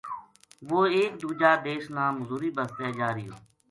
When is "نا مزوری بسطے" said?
1.95-2.87